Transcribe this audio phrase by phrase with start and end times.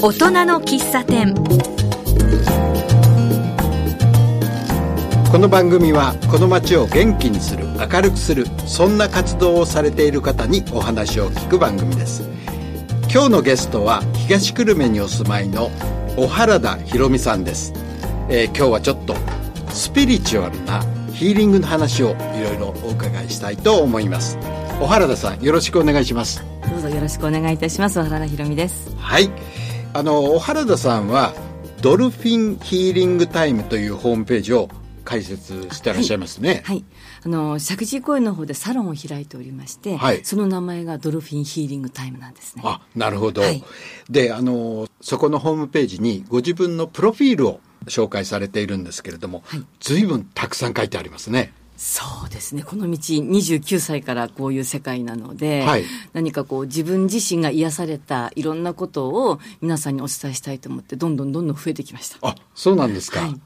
[0.00, 1.34] 大人の喫茶店。
[5.32, 12.22] この番組はこの街を元気にする明るくするそんな活動をされている方にお話を聞く番組です。
[13.12, 15.68] 今日のゲストは東久留米にお住まいの
[16.16, 17.72] 小原田博美さんです、
[18.28, 19.16] えー今日はちょっと
[19.70, 20.80] スピリチュアルな
[21.12, 24.38] ヒーリングの話をいろいろお伺いしたいと思います。
[24.78, 26.44] 小原田さんよろしくお願いします。
[26.70, 27.98] どうぞよろしくお願いいたします。
[27.98, 28.94] 小原田博美です。
[28.96, 29.28] はい
[29.94, 31.32] あの小原田さんは
[31.80, 34.68] ドルフィンヒーリングタイムというホームページを
[35.04, 36.84] 開設してらっしゃいますね、はい。
[37.24, 40.22] あの、石神井公園の方でサロンを開いておりまして、はい。
[40.22, 42.62] その名前がドルフィンヒーリングタイムなんですね。
[42.66, 43.64] あなるほど、はい。
[44.10, 49.64] であのそこのホームページにご自分のプロフィールを紹介されているんですけれども、はい。
[49.80, 52.64] 随分たくさん書いてありますねそうですね。
[52.64, 62.18] この道29歳からこういう世界なので、はい何かこう自分自身が癒されたいろんなことを皆さんにお伝えしたいと思って、どんどんどんどん増えてきました。
[62.22, 63.40] あそうなんですか、はい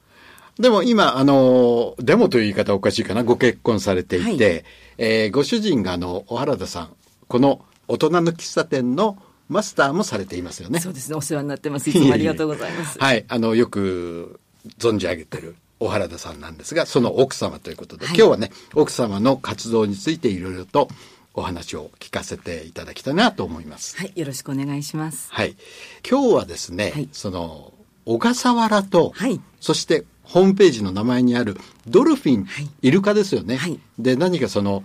[0.58, 4.64] でも今あのでもという言い方はおかしいかなご結婚されていて、はい
[4.98, 9.16] えーご主人があの小原田さんこの大人の喫茶店の
[9.48, 11.16] マスターもされていますよねそうですね。
[11.16, 11.90] お世話になってます。
[11.90, 12.98] いつもありがとうございます。
[12.98, 14.40] はい、あの、よく
[14.78, 20.88] 存じ上げてる小原田さんなんですが、その奥様ということで、はい今日はね、奥様の活動についていろいろと
[21.34, 23.96] お話を聞かせていただきたいなと思います。
[23.96, 24.12] はい。
[24.14, 25.28] よろしくお願いします。
[25.32, 25.56] はい。
[26.08, 27.72] 今日はですね、はいその、
[28.04, 33.56] 小笠原と、はいそしてホームページの名前にあるドルフィン、はいイルカですよね。
[33.56, 34.84] はいで、何かその、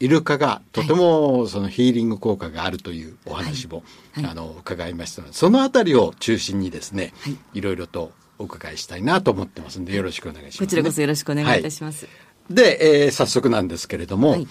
[0.00, 3.84] イルカがとてもそのヒーリング効果があるというお話も、
[4.16, 8.10] あの伺いましたのでそのあたりを中心にですね、はいいろいろと
[8.42, 12.06] お伺いしたいなと思ってますんでよろしくお願いします、こちらこそよろしくお願いいたします。
[12.06, 12.10] は
[12.50, 12.54] い。
[12.54, 14.46] で、えー早速なんですけれども、はい。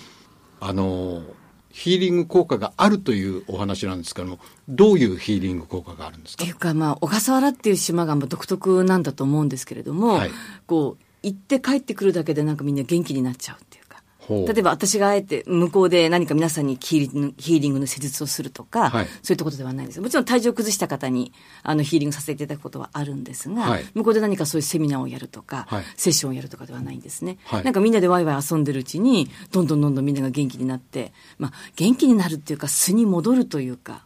[0.60, 1.24] あの
[1.70, 6.44] ヒーリング効果があるというお話なんですけどもどういうヒーリング効果があるんですか？
[6.44, 10.32] っていうか、まあ、小笠原っていう島が独特なんだと思うんですけれども、はい。
[10.68, 13.81] こう、行って帰ってくるだけでなんかみんな元気になっちゃうっていう
[14.30, 19.06] 例えば私があえて向こうで何か皆さんにヒーリングヒーリングの施術をするとか、はい。
[19.24, 20.02] そういったことではないんです。
[20.02, 21.34] もちろん体調を崩した方に
[21.64, 23.86] あのヒーリングさせていただくことはあるんですが、はい。
[23.96, 25.84] 向こうで何かそういうセミナーをやるとか、はい。
[25.98, 27.64] セッションをやるとかではないんですね、はい。
[27.64, 34.06] なんかみんなでワイワイ遊んでるうちにどんどんどんどんみんなが元気になって、まあ、元気になるっていうか素に戻るというか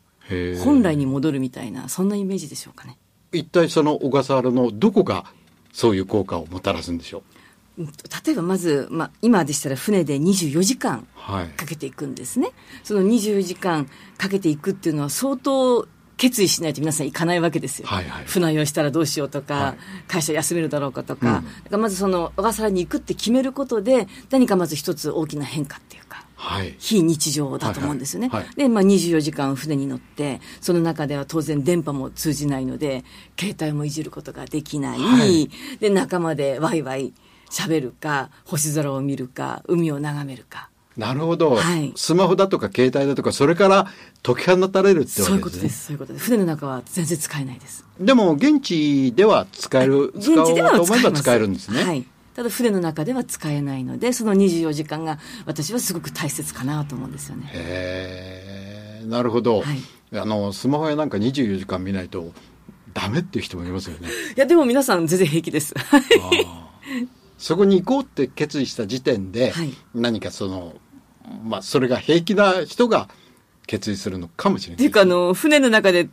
[0.64, 2.38] 本来に戻るみたいなそんなイメー。
[2.38, 2.98] ジでしょうかね。
[3.32, 5.26] 一体その小笠原のどこが
[5.74, 7.24] そういう効果をもたらすんでしょう
[7.78, 12.52] 例えばまず、まあ、今でしたら船で24時間はいかけていくんですね。
[12.84, 15.86] その24時間かけていくっていうのは相当
[16.18, 17.88] 決意しないと皆さん行かないわけですよ。
[17.88, 19.78] はいはい船酔いしたらどうしようとか、はい
[20.08, 21.28] 会社休めるだろうかとか。
[21.28, 26.26] うんだからまずその小笠原に行くって決めることで何かまず一つ大きな変化っていうか。
[26.36, 28.30] はい非日常だと思うんですよね。
[28.30, 33.04] はいはいはいで、まあ、24時間船に乗って、その中では当然電波も通じないので、
[33.40, 35.00] 携帯もいじることができない。
[35.00, 35.50] はい
[35.80, 37.14] で、仲間でワイワイ
[37.56, 40.70] 喋るか、星空を見るか、海を眺めるか。
[40.98, 43.88] なるほど、はいスマホだとか携帯だとかそれから
[44.24, 45.86] 解き放たれるってそういうわけですねことです。
[45.86, 46.26] そういうことです。
[46.26, 47.86] 船の中は全然使えないです。
[48.00, 52.06] でも現地では使える、使おう現地ではと思え使えるんですね、はい。
[52.34, 57.50] ただ船の中では使えないので、その24時間が私はすごく大切かなと思うんですよね。
[57.54, 59.78] へえなるほど、はい
[60.14, 62.32] あのスマホやなんか24時間見ないと
[62.94, 65.74] ダメっていう人もいますよねいや、でも皆さん全然平気です。
[67.38, 69.74] そこに行こうって決意した時点で、はい。
[69.94, 70.76] 何かその
[71.44, 73.10] まあそれが平気な人が
[73.68, 74.76] 決意するのかもしれない。
[74.76, 76.08] っていうか、あの、船の中で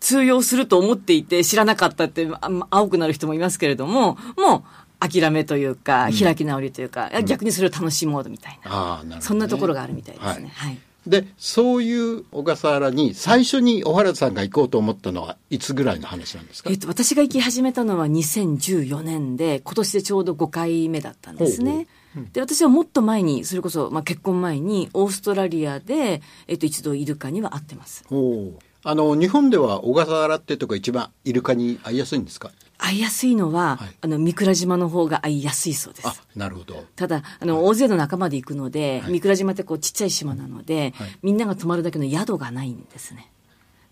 [0.00, 4.64] 通用すると思っていて知らなかったって、あ青くなる人もいますけれども、も
[5.02, 10.50] う諦めというか、開き直りというか、逆にそれを楽しもうみたいな、ああなるほどね、そんなところがあるみたいですね。
[10.54, 10.78] はい。
[11.06, 21.86] でそういう小笠原に最初に小原さんが行こうと思ったのはいつぐらいの話なんですか、えっと、私が行き始めたのは2014年で、今年でちょうど5回目だったんですね。
[22.32, 28.04] で、私はもっと前に、それこそ、まあ、結婚前に、オーストラリアで、えっと、一度イルカには会ってます。
[28.10, 28.58] おう。
[28.82, 32.52] あの日本では小笠原ってとこが一番イルカに会いやすいんですか？
[32.78, 36.06] 会いやすいのは、はいあの、三倉島の方が会いやすいそうです。
[36.06, 43.30] あなるほどただ、あの、大勢の仲間で行くので、はい三倉島ってこうちっちゃい島なので、はいみんなが泊まるだけの宿がないんですね。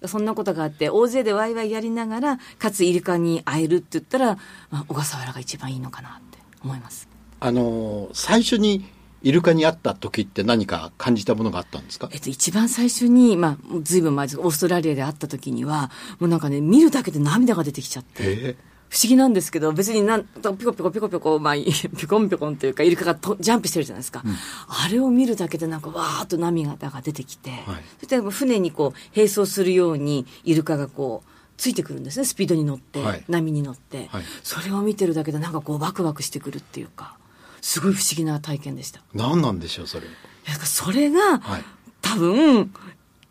[0.07, 4.37] そんなことがあって、大勢でワイワイやりながら、かつイルカに会えるって言ったら、
[4.71, 7.09] まあ、小笠原が一番いいのかなって思います。
[7.41, 8.85] あの最初に
[9.23, 12.11] イルカに会った時って何か感じたものがあったんですか？
[12.13, 15.91] えっと、一番最初に、まあ、ずいぶん前ですオーストラリアで会った時には、
[16.21, 18.57] もうなんかね、見るだけで涙が出てきちゃって。
[18.95, 21.55] え不思議なんですけど、別になん、ピコピコピコピコ、まあ、
[21.99, 24.23] ピコンピコンというか、イルカがとジャンプしてるじゃないですか。
[24.69, 27.61] あれを見るだけでなんか、わーっと涙が出てきて、はい。
[27.99, 32.25] そして船にこう、並走するように、イルカがこう、ついてくるんですね。
[32.25, 33.25] スピードに乗って、はい。
[33.29, 34.25] 波に乗って、はい。
[34.43, 37.17] それを見てるだけでなんかこうワクワクしてくるっていうか
[37.61, 39.01] すごい不思議な体験でした。
[39.15, 40.07] 何なんでしょうそれ。
[40.49, 41.65] なんかそれが、はい。
[42.03, 42.73] 多分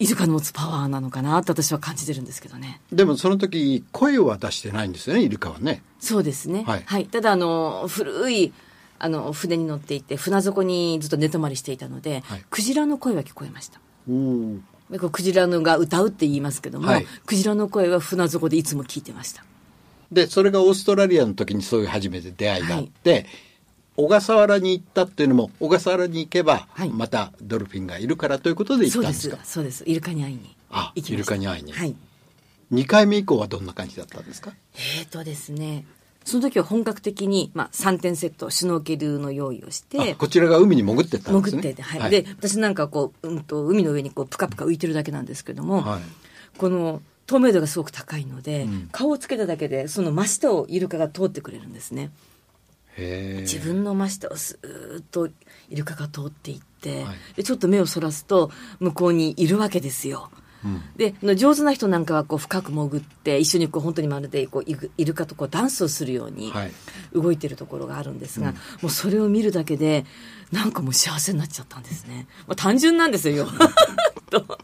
[0.03, 2.81] イルカの持つパワーなのかなって私は感じてるんですけどね。
[2.91, 5.81] でもその時声は出してないんですよねイルカはね。
[5.99, 6.63] そうですね。
[6.65, 7.05] はい。
[7.05, 8.53] ただあの古い
[8.99, 12.45] あの船に乗っていて船底にずっと寝泊まりしていたので、はい。
[12.49, 13.79] クジラの声は聞こえました。
[14.09, 14.59] うん。
[14.89, 17.05] でこうクジラのが歌うって言いますけども、はい。
[17.25, 19.45] クジラの声は船底でいつも聞いてました。
[20.11, 23.25] でそれがオーストラリアの時にそういう初めて出会いがあって、
[23.95, 26.89] 小笠原に行ったっていうのも小笠原に行けばはい。
[26.89, 29.51] またドルフィンがいるからということで行ったんですか、す。
[29.53, 29.83] そうです。
[29.85, 31.13] イルカに会いにあ行きました。
[31.13, 31.71] イルカに会いに。
[31.71, 31.95] はい。
[32.71, 34.53] 2回目以降はどんな感じだったんですか？
[34.73, 35.85] えーとですね
[36.25, 41.61] その時は本格的に、まあ、3点セットシュノーケルの用意をしてあこちらが海に潜ってったんですね。
[41.61, 42.09] 潜ってて、はい。
[42.09, 46.01] で私なんかこう、うん、と海の上にこうプカプカ浮いてるだけなんですけども、はい。
[46.57, 48.89] この透明度がすごく高いので、ん。
[48.91, 52.09] 顔をつけただけでその真下をイルカが通ってくれるんですね
[52.97, 55.27] 自分の真下をスーッと
[55.69, 57.15] イルカが通っていって、はい。
[57.37, 60.29] でちょっと目をそらすと向こうにいるわけですよ。
[60.63, 60.81] うん。
[60.95, 66.71] で上手な人なんかはこう深く潜って一緒にこう本当にまるでこうイルカとこうダンスをするようにはい。
[67.13, 68.55] 動いてるところがあるんですが、うん。
[68.55, 70.05] もうそれを見るだけで
[70.51, 73.47] なんかもう幸せになっちゃったんですね、まあ、単純なんですよ
[74.29, 74.59] と。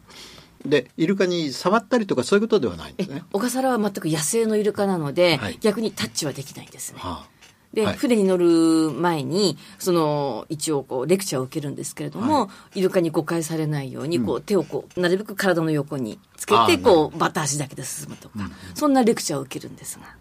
[0.66, 3.24] でイルカに触ったりとかそういうことではないんでえすね。
[3.32, 5.58] 小笠原は全く野生のイルカなので、はい。
[5.62, 7.00] 逆にタッチはできないんですね。
[7.00, 7.26] は
[7.74, 7.98] で、はい。
[7.98, 20.16] 船に乗る前に、その、一応こう、レクチャーを受けるんですけれども、はイルカに誤解されないように、こう、手をこう、なるべく体の横につけて、こう、バタ足だけで進むとか、そんなレクチャーを受けるんですが、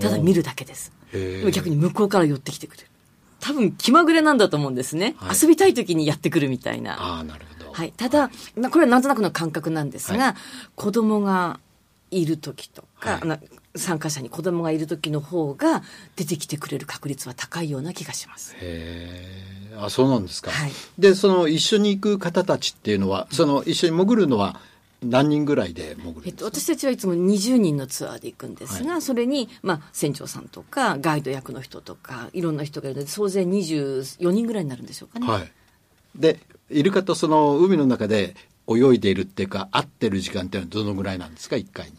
[0.00, 0.92] ただ見るだけです。
[1.12, 2.88] でも逆に向こうから寄ってきてくれる。
[3.40, 5.14] 多分、気まぐれなんだと思うんですね。
[5.18, 5.36] はい。
[5.40, 6.96] 遊びたい時にやってくるみたいな。
[7.00, 7.72] ああなるほど。
[7.72, 7.92] はい。
[7.96, 10.36] ただ、まあこれはなんとなくの感覚なんですが、は
[10.76, 11.58] 子供が
[12.10, 15.82] いる時とか、はい参加者に子供がいる時の方が
[16.16, 18.54] 出てきてくれる確率は高いような気がします。
[18.54, 20.72] へえあそうなんですか、はい。
[20.98, 24.60] でその一緒に行く方たちっていうのはその一緒に潜るのは
[25.02, 35.26] 何人ぐらいで潜るんえっと、私たちはいつも20人のツアーで行くんですが、それに、まあ、船長さんとか、ガイド役の人とか、いろんな人がいるので、総勢24人ぐらいになるんでしょうかね。
[35.26, 35.52] はい。
[36.14, 36.38] で
[36.70, 38.34] イルカとその海の中で
[38.68, 41.92] 泳いでいるっていうか会ってる時間っていうのはどのぐらいなんですか？1回に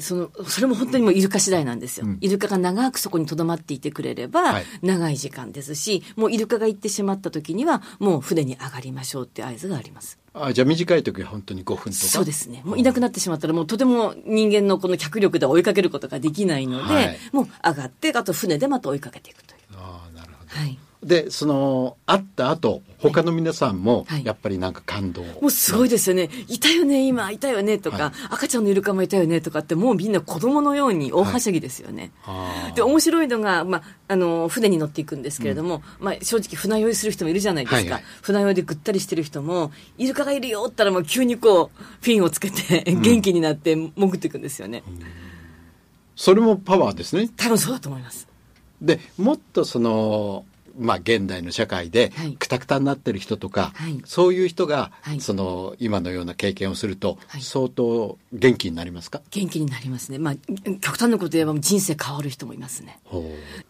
[0.00, 2.18] そのそれも本当にもうイルカ次第なんですよ、うん。
[2.20, 4.64] イルカが長くそこにとどまっていてくれればはい。
[4.82, 10.18] 長い時間ですし、もうイルカが行ってしまった時にはもう船に上がりましょうって合図があります。
[10.32, 11.94] あじゃあ短い時は本当に5分とか？
[11.94, 12.62] そうですね。
[12.64, 17.18] もういなくなってしまったらもうとても人間のこの脚力で追いかけることができないので、はい。
[17.32, 19.60] もう上がってあと船でまた追いかけていくという。
[19.76, 20.50] ああなるほど。
[20.50, 24.24] はいでその会った後他の皆さんもはい。
[24.24, 26.30] やっぱりなんか感動、もうすごいですよね。
[26.48, 28.12] いたよね、今、いたよね、とか、はい。
[28.30, 32.12] 赤ちゃんのイルカもいたよね、とかって、もうみんな子供のように大はしゃぎですよね。
[32.74, 37.76] で、面白いのが、まあ、あの、船に乗っていくんですけれども、まあ、正直船酔いする人もいるじゃないですか。
[37.76, 38.04] はいはい。
[38.22, 44.82] 船酔いでぐったりしてる人も、イルカがいるよって言ったら、もう急にこう、フィンをつけて、元気になって潜っていくんですよね。
[46.16, 47.28] それもパワーですね。
[47.36, 48.26] 多分そうだと思います。
[48.80, 50.44] でもっとその
[50.78, 52.32] まあ現代の社会ではい。
[52.34, 54.00] くたくたになってる人とか、はい。
[54.04, 55.20] そういう人が、はい。
[55.20, 57.42] その今のような経験をすると、はい。
[57.42, 59.20] 相当元気になりますか？
[59.30, 60.18] 元気になりますね。
[60.18, 60.34] まあ、
[60.80, 62.98] 極端なこと言えば人生変わる人もいますね。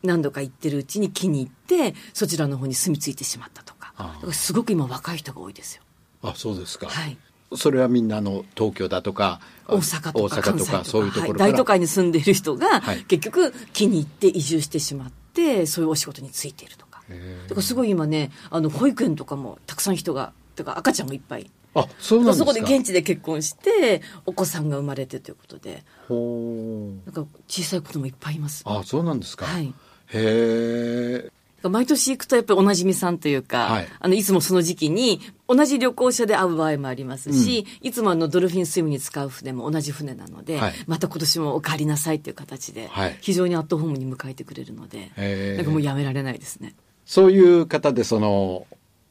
[0.02, 3.92] 何度か行ってるうちに気に入ってそちらの方に住み着いてしまったとか。
[4.32, 5.82] すごく今若い人が多いですよ。
[6.22, 7.16] あそうですか、はい。
[7.54, 13.04] それはみんなあの東京だとか大阪とかとかそういうところはい、大都会に住んでいる人が、はい。
[13.04, 21.50] 結局気に入って移住してしまってそういうお仕事に就いているとかだからすごい今ねあの保育園とかもたくさん人がとか赤ちゃんがいっぱい。
[21.76, 22.52] あそうなんですか。
[22.52, 25.82] そこで現地で結婚してお子さんが生まれてということで。
[26.08, 27.10] ほう。
[27.10, 28.62] なんか小さい子供いっぱいいます。
[28.64, 29.66] あそうなんですか、はい。
[29.66, 29.72] へ
[30.12, 31.30] え
[31.68, 33.84] 毎年行くとやっぱりおなじみさんというか、はい。
[33.84, 40.74] い、あのいつもその時期に同じ旅行者で会う場合もありますし、いつもあのドルフィンスイムに使う船も同じ船なので、はい。
[40.86, 43.16] また今年もお帰りなさいという形で、はい。
[43.20, 45.10] 非常にアットホームに迎えてくれるので、
[45.56, 46.74] なんかもうやめられないですね。
[47.06, 48.66] そういう方でその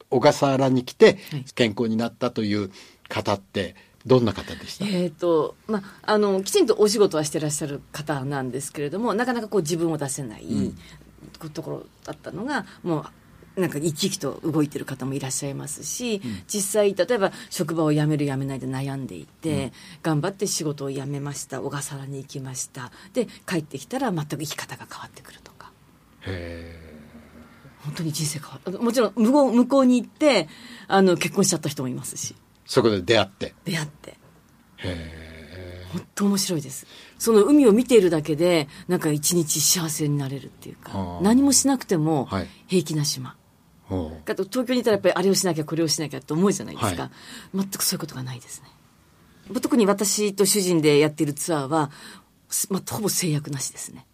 [0.09, 1.45] 小笠原に来てはい。
[1.55, 2.71] 健康になったという
[3.09, 10.77] 方ってどんな方でした、えーとまあ、あのきちんとお仕事はしてらっしゃる方なんですけれどもなかなかこう自分を出せない、ん。
[11.53, 13.05] ところだったのがも
[13.57, 19.71] うなんか生き生きと動いてる方もいらっしゃいますし、実際例えば職場を辞める辞めないで悩んでいて、
[20.01, 25.71] 頑張って仕事を辞めました小笠原に行きましたで帰ってきたら全く生き方が変わってくるとか。
[26.21, 26.82] へ
[27.83, 28.79] 本当に人生変わる。
[28.79, 30.47] もちろん向こう向こうに行って
[30.87, 32.35] あの結婚しちゃった人もいますし。
[32.65, 33.53] そこで出会って。
[33.65, 34.17] 出会って。
[34.77, 36.87] へ本当面白いです。
[37.19, 42.47] その海を見ているだけで、なんか一日幸せになれるっていうか何もしなくてもはい。
[42.67, 43.35] 平気な島。
[43.83, 44.31] ほう。
[44.31, 47.11] あと東京にいたらやっぱりあれをしなきゃこれをしなきゃって思うじゃないですか、は
[47.53, 48.69] 全くそういうことがないですね。
[49.61, 51.91] 特に私と主人でやっているツアーは、
[52.49, 54.05] すまあ、ほぼ制約なしですね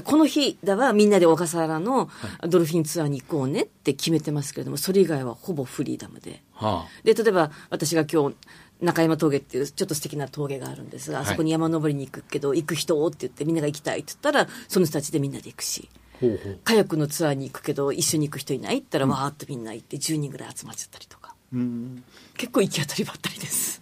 [0.00, 2.08] この日だはみんなで小笠原の
[2.48, 6.42] ドルフィンツアーに行こうねって決めてますけれどもそれ以外はほぼフリーダムで。
[6.54, 8.36] はで例えば私が今日
[8.80, 11.26] 中山峠っていうちょっと素敵な峠があるんですが、はい。
[11.26, 15.88] そこに山登りに行くけど行く人って言ってみんなが行きたいって言ったらその人たちでみんなで行くし。
[15.94, 16.60] あほうほう。
[16.64, 21.34] カヤックのツアーに行くけど一緒に行く人いないって言ったら、わーっとみんな行って10人ぐらい集まっちゃったりとか。
[21.52, 22.04] うん。
[22.36, 23.81] 結構行き当たりばったりです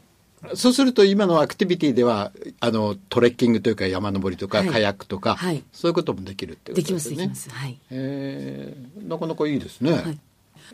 [0.55, 4.69] そうすると今のアクティビティではあのトレッキングというか山登りとか、はい。
[4.69, 5.63] カヤックとか、はい。
[5.73, 7.51] そういうこともできるってことできますですよねできます。
[7.51, 9.09] はいえー。
[9.09, 10.19] なかなかいいですね、はい。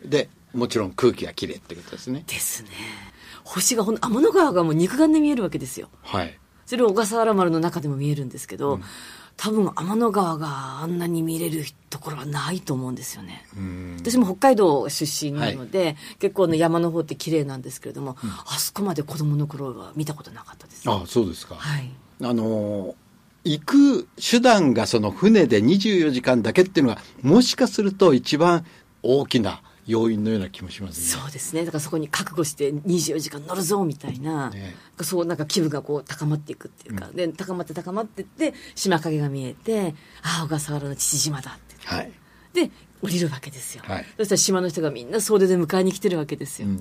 [0.05, 2.23] でもちろん空気がきれいってことですね。
[2.27, 2.69] ですね。
[3.43, 5.89] 星がほん天の川がもう肉眼で見えるわけですよ。
[6.01, 6.37] はい。
[6.65, 8.79] それを小笠原丸の中でも見えるんですけど、
[9.37, 13.45] 多分天の川があんなに見れるところはないと思うんですよね。
[13.55, 13.97] うん。
[13.99, 20.89] 私も北海道出身なので、結構ね山の方って綺麗なんですけれども、あそこまで子供の頃は見たことなかったです。
[20.89, 21.89] あそうですか、はい。
[22.21, 22.93] あのー
[23.43, 28.65] 行く手段がその船で24時間だけっていうのがもしかすると一番
[29.03, 31.21] 大きな要因のような気もしますね。
[31.21, 31.61] そうですね。
[31.65, 34.75] だからそこに覚悟して24時間乗るぞみたいな、ね。
[35.01, 41.75] そうなんか気分がこう高まっていくっていうか、で高まって高まってって島影が見えてああ小笠原の父島だって。
[41.85, 42.11] はい。
[42.53, 42.69] で
[43.01, 44.05] 降りるわけですよ、はい。
[44.17, 46.71] そしたら島の人がみんな総出で迎えに来てるわけですよ、う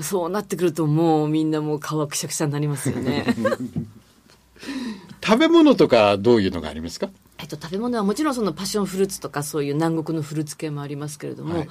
[0.00, 0.02] ん。
[0.02, 3.24] そうなってくるともうみんなもう顔はくしゃくしゃになりますよね
[5.22, 7.10] 食べ物とかどういうのがありますか？
[7.40, 11.68] えっと、食べ物はもちろんそのパッションフルーツとかそういう南国のフルーツ系もありますけれども、はい。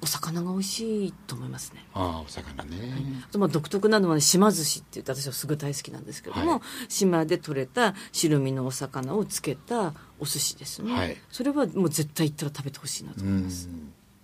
[0.00, 1.84] お魚が美味しいと思いますね。
[1.92, 3.22] ああ、お魚ね。
[3.28, 6.60] あとまあ独特なのは、ね、島寿司って言って私はすごい大好きなんですけれども、はい。
[6.88, 11.16] 島で採れた白身のお魚をつけたお寿司ですね、はい。
[11.30, 13.68] それはもう絶対行ったら食べてほしいなとうん思います、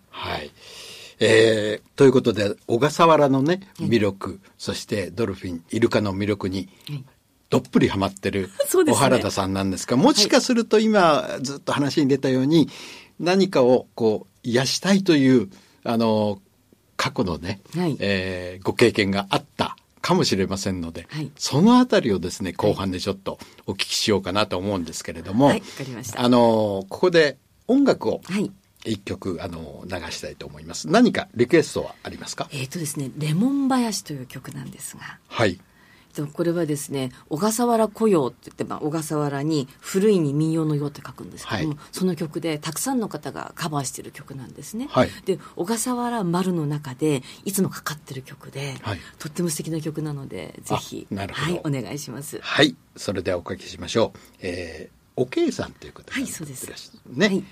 [0.08, 0.50] はい。
[1.20, 7.04] えーということで、小笠原のね、魅力、そしてドルフィン、イルカの魅力に、はい
[7.50, 12.68] どっぷりハマってる 小原田さんなんですが、もしかすると今、ずっと話に出たように、
[13.20, 15.48] 何かをこう、癒したいという、
[15.84, 16.40] あの、
[16.96, 17.96] 過去のね、はい。
[18.00, 21.30] えーご経験があったかもしれませんので、はい。
[21.36, 25.60] そのあたりをですね、後半でちょっとお聞きしようかなと思うんですけれども、はい。
[25.60, 26.20] わかりました。
[26.20, 27.38] あの、ここで
[27.68, 28.50] 音楽をはい。
[28.84, 30.88] 一曲、あの、流したいと思います。
[30.88, 32.48] 何かリクエストはありますか？
[32.52, 35.18] えっ、とですね「レモン林」という曲なんですが。
[35.26, 35.58] はい。
[36.16, 41.78] とこれはですね小笠原古謡って言って、まあ、小笠原に古いに民謡のよって書くんですけども、はい。
[41.92, 45.10] その曲でたくさんの方がカバーしてる曲なんですね、はい。
[45.24, 48.98] で小笠原丸の中でいつもかかってる曲で、はい。
[49.18, 52.40] とっても素敵な曲なのでぜひはい、お願いします。
[52.40, 52.74] はい。
[52.96, 54.18] それではおかけしましょう。
[54.40, 56.66] えー、おけいさんという方がはいそうです。
[56.66, 57.26] いらっしゃるね。
[57.26, 57.44] はい。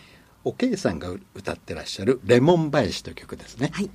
[0.45, 3.71] おけいさんが歌ってらっしゃるレモン林という曲ですね。
[3.73, 3.91] はい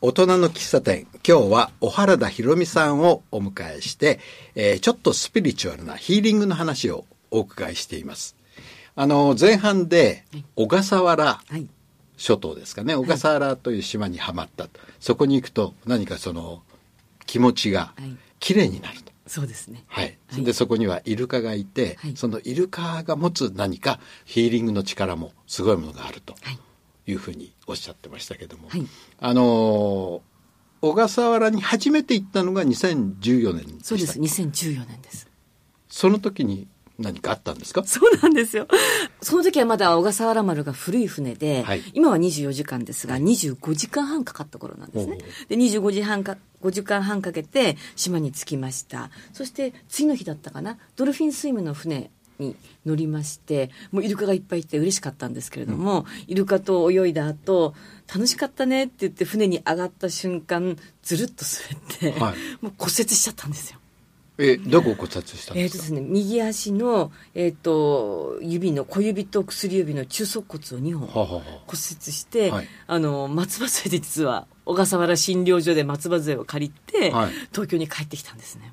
[0.00, 1.08] 大人の喫茶店。
[1.26, 4.20] 今日は小原田博美さんをお迎えして、
[4.54, 8.36] えーちょっとスピリチュアルなヒーリングの話をお伺いしています。
[8.94, 10.24] あの、前半で
[10.54, 11.66] 小笠原はい
[12.16, 14.80] 諸島ですかね、小笠原という島にはまったと。
[15.00, 16.62] そこに行くと何かその
[17.26, 19.10] 気持ちがはい綺麗になると。
[19.26, 20.16] そうですねはい。
[20.28, 26.58] はいで、そこにはイルカがいて、はいそのイルカが持つ何かヒーリングの力もすごいものがあるとはい
[27.10, 28.86] いうふうにおっしゃってましたけども、はい。
[29.20, 30.20] あのー
[30.80, 34.20] 小笠原に初めて行ったのが2014年でしたそうです。
[34.20, 35.26] 2014年です。
[35.88, 36.68] その時に
[37.00, 37.82] 何かあったんですか？
[37.84, 38.68] そうなんですよ。
[39.20, 41.82] その時はまだ小笠原丸が古い船で、はい。
[41.94, 45.18] 今は24時間ですが、25時間半かかった頃なんですね。
[45.48, 49.10] で、25時半か、5時間半かけて島に着きました。
[49.32, 57.74] そして次の日だったかな、ドルフィンスイムの船に乗りまして、もうイルカがいっぱいいて嬉しかったんですけれども、イルカと泳いだ後、
[58.12, 61.44] 楽しかったねって言って船に上がった瞬間、ずるっと
[61.98, 62.64] 滑って、はい。
[62.64, 63.78] もう骨折しちゃったんですよ。
[64.40, 71.34] えどこを骨折したんえーですか、とですね、右足の、えー、と指の小指と薬指の中足骨を2本骨
[71.66, 72.68] 折して、はい。
[72.86, 77.30] あの松葉杖で実は小笠原診療所で松葉杖を借りて、はい。
[77.50, 78.72] 東京に帰ってきたんですね。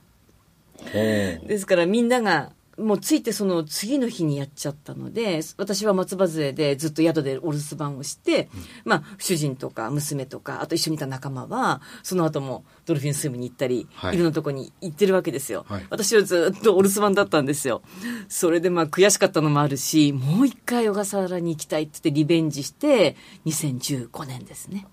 [0.93, 8.49] ですからみんながもうついてその次の日にやっちゃったので私は松葉杖でずっと宿でお留守番をして、
[8.83, 14.15] まあ、主人とか娘とかあと一緒にいた仲間はその後もドルフィンスイムに行ったり、はい。
[14.15, 15.85] い、ろんなとこに行ってるわけですよ、はい。
[15.89, 17.81] 私はずっとお留守番だったんですよ。
[18.27, 23.15] それでまあ悔しかったのもあるしもう一回小笠原に行きたいって言ってリベンジして
[23.45, 24.85] 2015年ですね。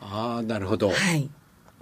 [0.00, 0.90] ああ、なるほど。
[0.90, 1.30] はい。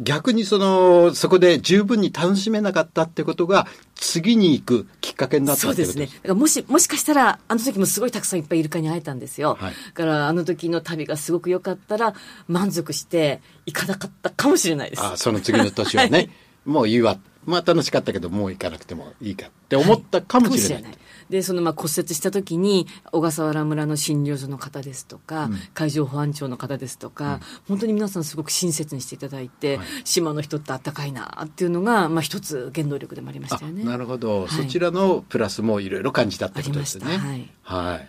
[0.00, 3.66] 逆にその、そこで十分に楽しめなかったってことが、
[4.02, 5.97] 次に行くきっかけになったそうです。
[5.97, 6.06] ね。
[6.06, 9.56] だからもし、もしかしたら、あの時もすごいたくさんいっぱいイルカに会えたんですよ。
[9.61, 12.14] はいだから、あの時の旅がすごく良かったら、
[12.49, 15.02] 満足して行かなかったかもしれないです。
[15.02, 16.30] ああ、その次の年はね、 はい
[16.64, 17.18] もういいわ。
[17.44, 20.99] まあ楽しかったけど、もう行かなくてもいいかって思ったかもしれない。
[21.28, 29.87] で、そのまあ骨折した時に、小笠原村の診療所の方ですとか、海上保安庁の方ですとか、本当に皆さんすごく親切にしていただいて、はい。
[30.04, 33.82] 島の人ってあったかいなっていうのが、まあ一つ原動力でもありましあたよね。
[33.84, 34.49] なるほど、はい。
[34.50, 37.50] そちらのプラスもいろいろ感じたってことですね。
[37.62, 38.08] はい。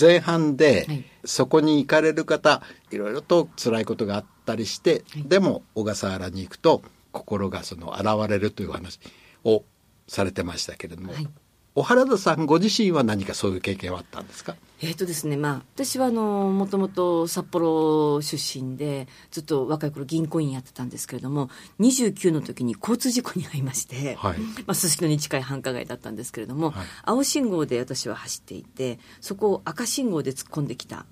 [0.00, 1.04] 前半で、はい。
[1.24, 5.24] そこに行かれる方いろいろと辛いことがあったりして、はい。
[5.24, 9.00] でも小笠原に行くと心がその現れるというお話
[9.44, 9.64] を
[10.06, 11.28] されてましたけれども、はい。
[11.74, 14.56] 小原田さんご自身は何かそういう経験はあったんですか？
[14.82, 24.38] えーとですねまあ、私はあのもともと札幌出身でずっと若い頃銀行員やってたんですけれども29の時に交通事故に遭いまして、はい。
[24.38, 26.86] まあ、すすきのに近い繁華街だったんですけれども、はい。
[27.04, 31.06] 青信号で私は走っていてそこを赤信号で突っ込んできた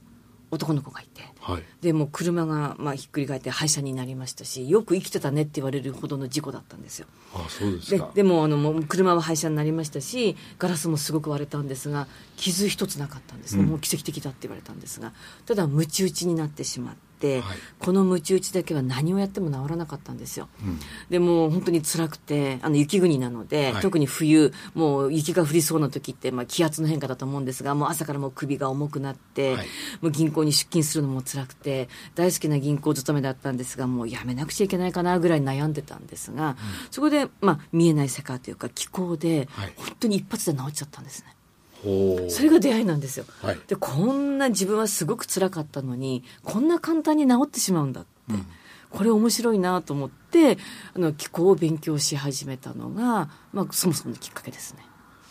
[0.50, 1.22] 男の子がいて。
[1.40, 7.06] はいでもう車がまあひっくり返って廃車になりましたしよく生きてたねって言われるほどの事故だったんですよ。
[7.34, 15.12] あそうですかででもあのもう車は廃車になりましたしガラスもすごく割れたんですが傷一つなかったんです、うんもう奇跡的だって言われたんですが
[15.44, 17.05] ただムチ打ちになってしまって、
[17.40, 17.58] はい。
[17.78, 20.78] このムチ打ちだけは何をやっても治らなかったんですよ、うん。
[21.10, 23.82] でもう本当に辛くてあの雪国なので、はい。
[23.82, 29.66] 特に冬もう雪が降りそうな時って、まあ、気圧の変化だと思うんですがもう朝からもう首が重くなって、はい。
[30.00, 36.56] もう銀行に出勤するのも辛くて大好きな銀行勤めだったんですがもうやめなくちゃいけないかなぐらい悩んでたんですが、
[36.90, 39.72] そこで、まあ、見えない世界というか気候で、はい。
[39.76, 41.35] 本当に一発で治っちゃったんですね。
[42.28, 43.24] それが出会いなんですよ。
[43.42, 43.58] はい。
[43.66, 48.10] でこんな自分はすごく辛かったのにこんな簡単に治ってしまうんだって、
[48.90, 50.58] これ面白いなと思って
[50.94, 54.80] あの気候を勉強し始めたのが、まあ、そもそものきっかけですね。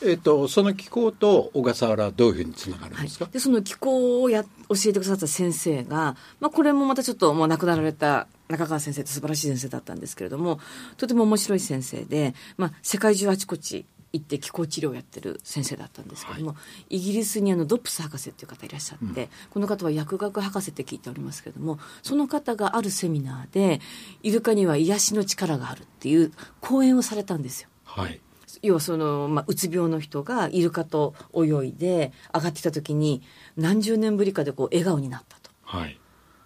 [0.03, 4.49] えっ、とその気候と小笠原はどういうふうにつながるんはいですか、、でその気候をや教
[4.88, 10.60] えてくださった先生が、まあ、これもまたちょっともう亡くなられた中川先生って素晴らしい先生だったんですけれども
[10.97, 16.56] とても面白い先生で、まあ、世界中あちこち行って気候治療をやってる先生だったんですけれども、
[16.89, 23.82] イギリスにあのドップス博士っていう方いらっしゃって、この方は薬学博士って聞いておりますけれどもその方があるセミナーで
[24.23, 27.69] イルカには癒しの力があるっていう講演をされたんですよ。
[27.84, 28.21] はい。
[28.62, 33.21] 要はその、まあ、うつ病の人がイルカと泳いで上がってきた時に
[33.58, 35.51] 何十年ぶりかでこう笑顔になったと。
[35.63, 35.99] はい。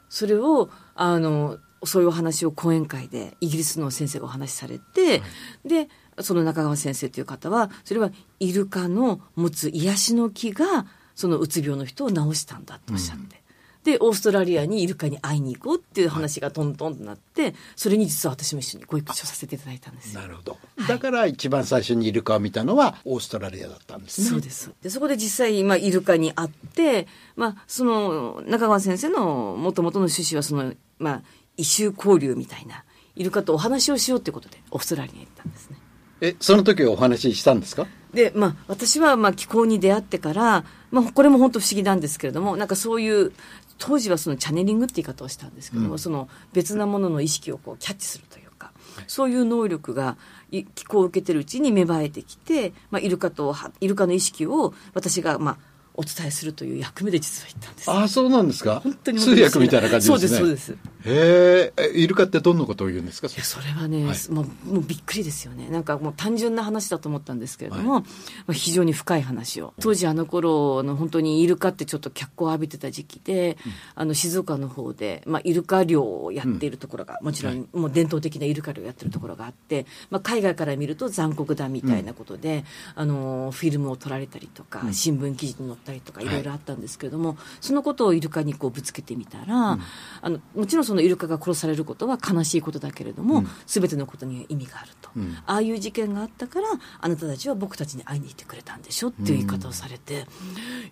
[0.10, 5.22] それをあのそういうお話を講演会でイギリスの先生がお話しされて、
[5.64, 5.88] で
[6.22, 13.40] その中川先生という方はそれはイルカの持つ癒しの木がそのうつ病の人を治したんだとおっしゃって。
[13.84, 20.22] でオーストラリアにイルカに会いに行こうっていう話がトントンとなって、それに実は私も一緒にご一緒させていただいたんですよ。
[20.22, 20.88] なるほど、はい。
[20.88, 24.28] だから一番最初にイルカを見たのはオーストラリアだったんですね。
[24.28, 31.22] そうですでそこで実際、まあ、イルカに会って、まあ、その中川先生のもともとの趣旨はその、まあ、
[31.56, 32.84] 異種交流みたいな
[33.16, 35.78] イルカとお話をしようってことでオーストラリアに行ったんですね
[36.22, 37.88] えその時お話ししたんですか？
[38.14, 43.32] で、まあ、私は、まあ、気候に出会ってから、まあ、これも本当不思議なんですけれどもなんかそういう
[43.78, 46.00] 当時はそのチャネリングって言い方をしたんですけども、うん。
[46.00, 48.74] その別なものの意識をこうキャッチするというか、
[49.08, 50.18] そういう能力が
[50.52, 55.58] い気候を受けてるうちに芽生えてきて、まあ、イルカとはイルカの意識を私が、まあ、
[56.00, 57.92] お伝えするという役目で実は行ったんです。
[57.92, 58.80] ああそうなんですか？
[58.80, 60.38] 本当に通訳みたいな感じですね。
[60.40, 60.90] そうですそうです。
[61.06, 63.28] へえイルカってどんなことを言うんですか？
[63.28, 64.32] いやそれはね、はい。
[64.32, 65.70] もうもうびっくりですよね。
[65.70, 68.06] なんかもう単純な話だと思ったんですけれども、ま
[68.48, 69.74] あ、非常に深い話を。
[69.82, 73.58] 当時あの頃の本当にイルカってちょっと脚光を浴びてた時期で、
[73.96, 82.64] あの静岡の方で、まあ、イルカ漁をやっているところが、もちろんもう伝統的なイルカ漁をやってるところがあって、まあ、海外から見ると残酷だみたいなことで、
[82.96, 89.78] あのフィルムを撮られたりとか、新聞記事に載ったりとかいろいろあったんですけれども、そのことをイルカにこうぶつけてみたら、
[90.22, 95.38] あのもちろんそのイルカが殺されることは悲しいことだけれども、すべてのことには意味があると、ん。
[95.46, 96.68] ああいう事件があったから
[97.00, 100.26] あなたたちは僕たちに会いに行ってくれたんでしょっていう言い方をされて、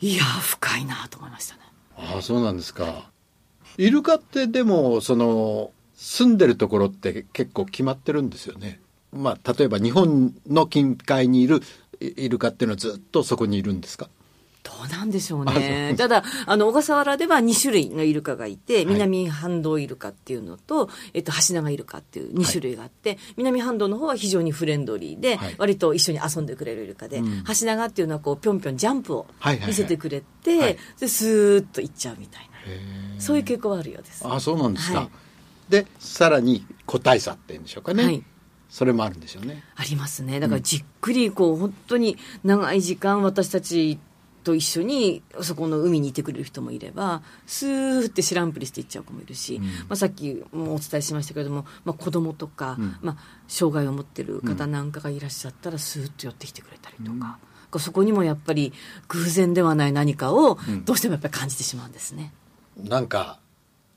[0.02, 1.62] いやー深いなと思いましたね。
[1.98, 3.10] ああそうなんですか。
[3.78, 8.80] イルカってでもその住んでるところって結構決まってるんですよね。
[9.12, 11.62] まあ例えば日本の近海にいる
[12.00, 14.10] イイルカっていうのはずっとそこにいるんですか？
[14.68, 15.96] どうなんでしょうね。
[15.98, 18.86] ただ、あの、小笠原では2種類のイルカがいて、い。
[18.86, 25.56] 南半島イルカっていうのと、えっと、橋長イルカっていう2種類があって、南半島の方は非常にフレンドリーで、はい。
[25.58, 27.44] 割と一緒に遊んでくれるイルカで、うん。
[27.46, 29.68] 橋長っていうのはこう、ぴょんぴょんジャンプをはいはいはい。
[29.70, 30.78] 見せてくれて、はい。
[31.00, 32.48] で、スーッと行っちゃうみたいな。
[33.22, 35.10] そういう傾向はあるようですあそうなんですか、はい。
[35.72, 38.24] でさらに個体差っていうんでしょうかね、はい。
[38.70, 39.64] それもあるんでしょうね。
[39.76, 40.40] ありますね。
[40.40, 43.98] だからじっくりこう、本当に長い時間私たち
[44.48, 53.18] と一緒にそこの海にいてくれる人もいれば、スーって知らんぷりしていっちゃう子もいるし、まあ、さっきもお伝えしましたけれども、まあ、子供とか、まあ、
[53.50, 57.40] 障害を持ってる方なんかがいらっしゃったら、スーッと寄ってきてくれたりとか、
[57.78, 58.72] そこにもやっぱり
[59.10, 62.32] 偶然ではない何かをどうしてもやっぱり感じてしまうんですね。
[62.78, 63.40] なんか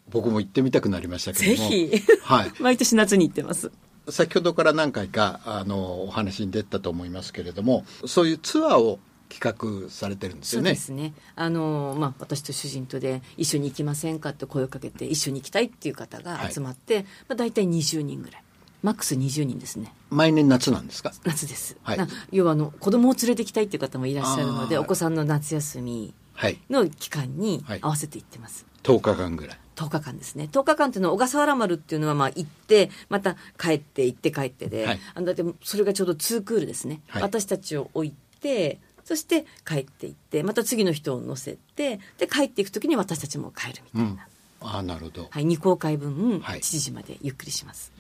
[0.09, 1.69] 僕も行ってみたくなりましたけども。
[1.71, 2.53] ぜひ、はい。
[2.61, 3.71] 毎年夏に行ってます。
[4.09, 8.99] 先ほどから何回かあのお話に出たと思いますけれどもそういうツアーを
[9.31, 11.15] 企画されてるんですそうよねですね。
[11.37, 18.43] あの、まあ、私と主人とで一緒に行きませんかって声をかけて一緒に行きたいっていう方が集まって、まあ、大体20人ぐらい。
[18.83, 19.93] マックス20人ですね。
[20.09, 21.13] 毎年夏なんですか？
[21.25, 21.77] 夏です。
[21.83, 28.65] はいな要はあの、子供を連れてきたいっていう方もいらっしゃるので、お子さんの夏休みはいの期間にはい合わせて行ってます。
[28.83, 30.49] 10日間ぐらい10日間ですね。
[30.51, 37.03] 10日間っていうのは小笠原丸っていうのはまあ行って、また帰って行って帰ってで、はいあのだってそれがちょうど2クールですね。
[37.09, 44.29] はい私たちを置いて、そして帰って行って、また次の人を乗せて、で帰っていくときに私たちも帰るみたいな。
[44.61, 46.61] ああなるほど、はい、2公開分、はい。
[46.61, 47.91] 父島でゆっくりします。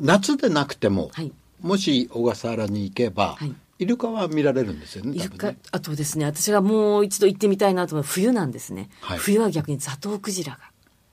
[0.00, 1.30] 夏でなくても、はい。
[1.60, 3.54] もし小笠原に行けば、はい。
[3.78, 5.58] イルカは見られるんですよねイルカね。
[5.70, 8.88] あとですね、私がもう一度行ってみたいなと思う冬なんですね。
[9.02, 9.18] はい。
[9.18, 10.60] 冬は逆にザトウクジラが。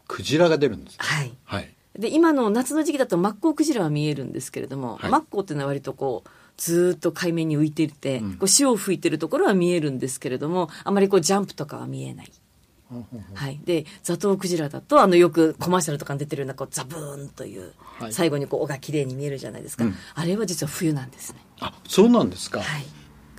[0.08, 1.34] クジラが出るんですはい。
[1.44, 1.74] はい。
[2.00, 5.12] で、今の夏の時期だとマッコウクジラは見えるんですけれども、はい。
[5.12, 12.32] マッコウっていうのは割とこう、ずーっと海面に浮いていて、こう潮を吹いてるところは見えるんですけれども、あまりこうジャンプとかは見えない。
[13.34, 13.60] はい。
[13.64, 19.86] で、ザトウクジラだと、あの、よくコマーシャルとかに出てるような、こう、ザブーンという、はい最後にこう、尾が綺麗に見えるじゃないですか。
[19.86, 21.40] うんあれは実は冬なんですね。
[21.60, 22.86] あそうなんですか、はい。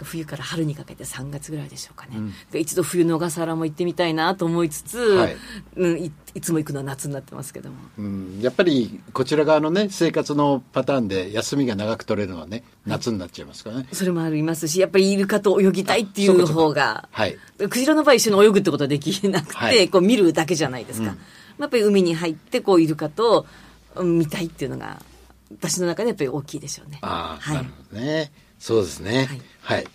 [0.03, 2.19] 冬から春にかけて3月ぐらいでしょうかね。
[2.59, 5.37] 一度冬の小笠原も行ってみたいなと思いつつ、はい
[5.77, 7.77] うんい、いつも行くのは夏になってますけども。
[7.99, 17.37] うん、やっぱりこちら側のね生活のパターンで休みが長く取れるのはね夏になっちゃいますからね、それもありますし、やっぱりイルカと泳ぎたいっていう方が、はい
[17.69, 21.11] クジラの場合一緒に泳ぐってことはできなくて、はいこう見るだけじゃないですか。
[21.11, 21.19] うん
[21.59, 23.47] まあやっぱり海に入って、こうイルカと
[23.95, 25.03] うん見たいっていうのが、
[25.51, 26.99] 私の中でやっぱり大きいでしょうね。
[27.03, 27.69] ああ、はいなる。
[27.91, 29.27] ほどねそうですね。
[29.27, 29.43] はい。
[29.61, 29.87] はい、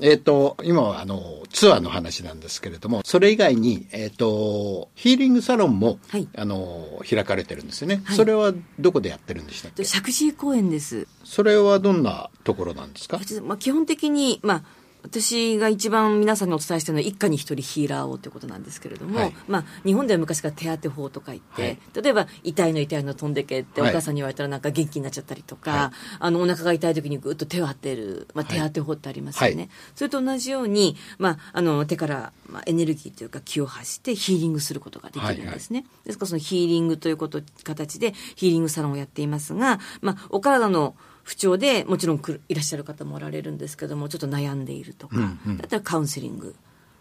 [0.00, 6.26] えっ、と今はあのツアーの話なんですけれどもそれ以外に、えっとヒーリングサロンも、はい。
[6.34, 8.16] あの開かれてるんですよね、はい。
[8.16, 9.76] それはどこでやってるんでしたっけ？
[9.76, 11.06] で石神井公園です。
[11.22, 13.20] それはどんなところなんですか？
[13.42, 14.62] まあ、基本的に、まあ、
[15.02, 19.34] 私が一番皆さんにお伝えしているのは一家に一人ヒーラーをということなんですけれども、はい。
[19.48, 21.78] まあ、日本では昔から手当て法とか言って、はい。
[22.02, 23.92] 例えば痛いの痛いの飛んでけっておはい。
[23.92, 26.16] 母さんに言われたらなんか元気になっちゃったりとか、はい。
[26.20, 28.58] あのお腹が痛い時にぐっと手を当てる、まあ、はい。
[28.58, 29.68] 手当て法ってありますよね、はい。
[29.96, 45.56] それと同じように、まあ、あの手から、まあ、エネルギーというか気を発してヒーリングすることができるんですね、ですからそのヒーリングということ形でヒーリングサロンをやっていますが、まあ、お体の不調でもちろんいらっしゃる方もおられるんですけどもちょっと悩んでいるとか、うんうん。
[45.58, 46.54] だったらカウンセリング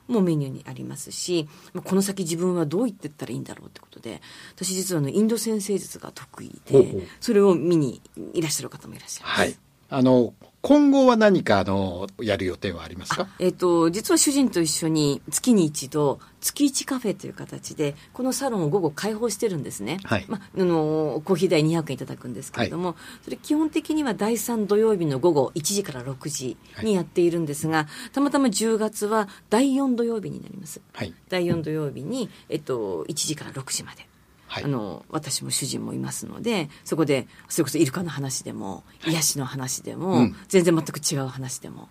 [0.07, 4.21] もメニューにありますしまあこの先自分はどう言ってったらいいんだろうってことで
[4.55, 8.01] 私実はあのインド先生術が得意でそれを見に
[8.33, 9.39] いらっしゃる方もいらっしゃいます。
[9.39, 9.55] はい
[9.93, 13.27] あの今後は何かあのやる予定はありますか？
[13.39, 19.97] えっ、と、実は主人と一緒に月に一度、月一カフェという形で、このサロンを午後開放してるんですね。
[20.03, 30.79] はいまあ、あの、コーヒー代200円いただくんですけれども、それ基本的には第3土曜日の午後1時から6時にやっているんですが、たまたま10月は第4土曜日になります。
[30.93, 34.10] はい第4土曜日に、えっと、1時から6時まで。
[34.51, 34.63] はい。
[34.65, 40.35] あの私も主人もいますのでそこでそれこそイルカの話でも癒しの話でも、うん。
[40.49, 41.87] 全然全く違う話でも。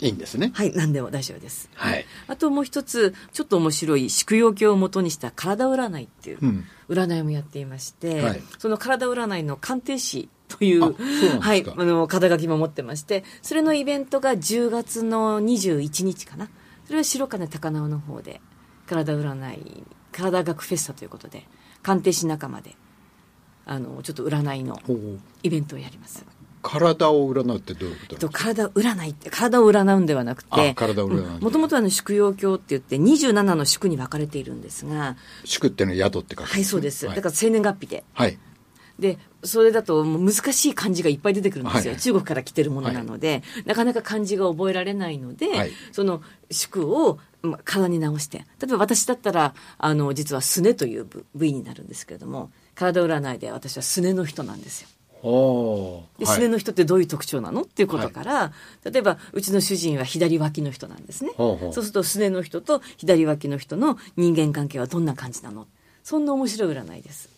[0.00, 0.50] いいんですね。
[0.54, 2.04] はい何でも大丈夫です、はい。
[2.26, 6.64] あともう一つちょっと面白い宿陽鏡をもとにした体占いっていううん。
[6.90, 8.42] 占いもやっていまして、はい。
[8.58, 10.94] その体占いの鑑定士という
[11.40, 16.50] はい、あの肩書きも持ってましてそれのイベントが10月の21日かな。
[16.84, 18.42] それは白金高輪の方で
[18.86, 21.46] 体占い体学フェスタということで
[21.84, 22.74] 鑑定士仲間で
[23.66, 24.80] あのちょっと占いの
[25.42, 26.26] イベントをやります。
[26.62, 37.06] 体を占うってどういうことえっと、体占いって、体を占うんではなくて、あ体を占うもともとあの宿陽教って言って27の宿に分かれているんですが、宿っていうのは宿って書くんはい、そうです。
[37.06, 38.04] はいだから生年月日で。
[38.14, 38.38] はい
[38.98, 41.92] で、それだと難しい漢字がいっぱい出てくるんですよ。
[41.92, 45.72] はい中国から来てるものなので、なかなか漢字が覚えられないので、はい。
[45.92, 54.88] その宿をまあ体に直して、例えば私だったら、あの、実はすねという部部位になるんですけれども、体占いで私はすねの人なんですよ。
[55.26, 58.52] おで、すねの人ってどういう特徴なのっていうことから、
[58.84, 61.30] 例えば、うちの主人は左脇の人なんですね。
[61.36, 65.66] そうすると、すねの人と左脇の人の人間関係はどんな感じなの？
[66.02, 67.33] そんな面白い占いです。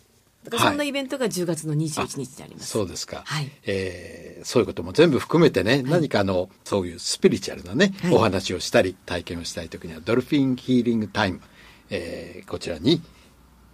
[0.49, 2.67] だからはいそんなイベントが10月の21日にあります。
[2.69, 3.23] そうですか。
[3.25, 11.41] はいえーそういうことも全部含めてね、何かあの、そういうスピリチュアルなね、はいお話をしたり、体験をしたいときには、ドルフィンヒーリングタイム、
[11.89, 13.01] えーこちらに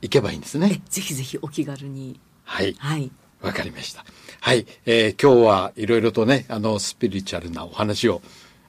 [0.02, 0.82] 行けばいいんですえね。
[0.90, 2.20] ぜひぜひお気軽に。
[2.46, 2.76] はい。
[2.80, 3.12] はい。
[3.42, 4.06] わかりました。
[4.40, 4.66] はい。
[4.86, 8.22] えー今日はいろいろとね、あの、スピリチュアルなお話を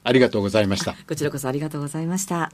[0.03, 0.95] ありがとうございました。
[1.07, 2.51] こちらこそありがとうございました。